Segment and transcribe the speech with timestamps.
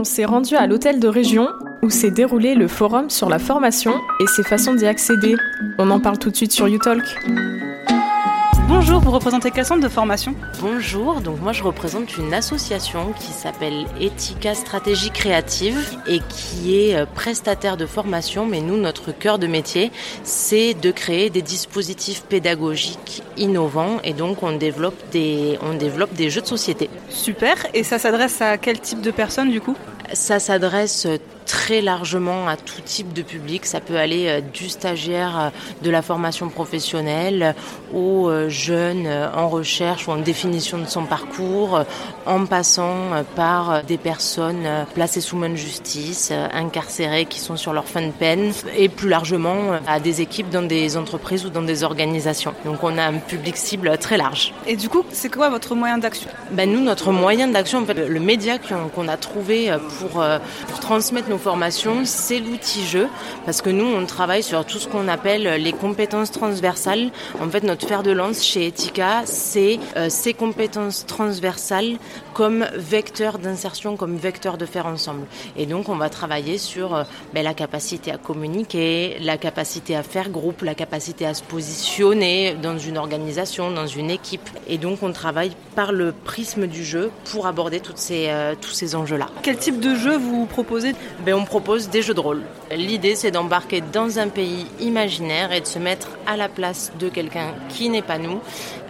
[0.00, 1.50] on s'est rendu à l'hôtel de région
[1.82, 5.36] où s'est déroulé le forum sur la formation et ses façons d'y accéder.
[5.78, 7.04] On en parle tout de suite sur YouTalk.
[8.72, 13.32] Bonjour, vous représentez quel centre de formation Bonjour, donc moi je représente une association qui
[13.32, 19.40] s'appelle Ethica Stratégie Créative et qui est euh, prestataire de formation, mais nous notre cœur
[19.40, 19.90] de métier
[20.22, 26.30] c'est de créer des dispositifs pédagogiques innovants et donc on développe des, on développe des
[26.30, 26.88] jeux de société.
[27.08, 29.74] Super, et ça s'adresse à quel type de personnes du coup?
[30.12, 31.08] Ça s'adresse
[31.50, 33.66] très largement à tout type de public.
[33.66, 35.50] Ça peut aller euh, du stagiaire euh,
[35.82, 37.56] de la formation professionnelle
[37.92, 41.84] aux euh, jeunes en recherche ou en définition de son parcours,
[42.24, 47.86] en passant par des personnes placées sous main de justice, incarcérées qui sont sur leur
[47.86, 51.82] fin de peine, et plus largement à des équipes dans des entreprises ou dans des
[51.82, 52.54] organisations.
[52.64, 54.54] Donc on a un public cible très large.
[54.66, 56.30] Et du coup, c'est quoi votre moyen d'action?
[56.52, 60.22] Ben Nous, notre moyen d'action, en fait, le média qu'on a trouvé pour,
[60.68, 63.08] pour transmettre nos formation, c'est l'outil jeu,
[63.44, 67.10] parce que nous, on travaille sur tout ce qu'on appelle les compétences transversales.
[67.40, 71.96] En fait, notre fer de lance chez Etika, c'est euh, ces compétences transversales
[72.34, 75.26] comme vecteur d'insertion, comme vecteur de faire ensemble.
[75.56, 80.02] Et donc, on va travailler sur euh, ben, la capacité à communiquer, la capacité à
[80.02, 84.48] faire groupe, la capacité à se positionner dans une organisation, dans une équipe.
[84.68, 88.70] Et donc, on travaille par le prisme du jeu pour aborder toutes ces, euh, tous
[88.70, 89.28] ces enjeux-là.
[89.42, 90.94] Quel type de jeu vous proposez?
[91.24, 92.42] Ben, On propose des jeux de rôle.
[92.74, 97.08] L'idée, c'est d'embarquer dans un pays imaginaire et de se mettre à la place de
[97.08, 98.40] quelqu'un qui n'est pas nous.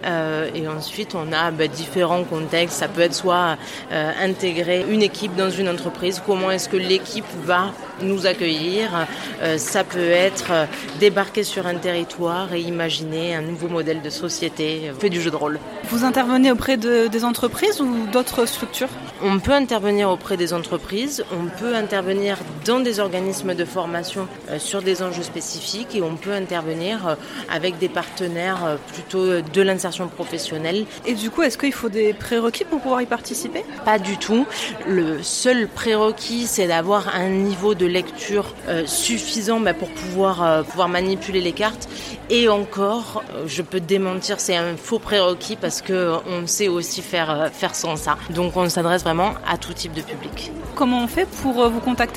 [0.05, 2.77] Euh, et ensuite, on a ben, différents contextes.
[2.77, 3.57] Ça peut être soit
[3.91, 9.07] euh, intégrer une équipe dans une entreprise, comment est-ce que l'équipe va nous accueillir?
[9.41, 10.67] Euh, ça peut être
[10.99, 14.91] débarquer sur un territoire et imaginer un nouveau modèle de société.
[14.95, 15.59] On fait du jeu de rôle.
[15.85, 18.89] Vous intervenez auprès de, des entreprises ou d'autres structures?
[19.23, 22.20] On peut intervenir auprès des entreprises, on peut intervenir
[22.65, 27.17] dans des organismes de formation euh, sur des enjeux spécifiques et on peut intervenir
[27.49, 30.85] avec des partenaires plutôt de l'insertion professionnelle.
[31.05, 33.63] Et du coup, est-ce qu'il faut des prérequis pour pouvoir y participer?
[33.85, 34.45] Pas du tout.
[34.87, 40.63] Le seul prérequis, c'est d'avoir un niveau de lecture euh, suffisant bah, pour pouvoir, euh,
[40.63, 41.87] pouvoir manipuler les cartes.
[42.29, 47.49] Et encore, euh, je peux démentir, c'est un faux prérequis parce qu'on sait aussi faire,
[47.51, 48.17] faire sans ça.
[48.29, 50.51] Donc on s'adresse vraiment à tout type de public.
[50.75, 52.10] Comment on fait pour vous contacter?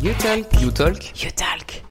[0.00, 0.60] You talk.
[0.60, 1.22] You talk.
[1.22, 1.82] You talk.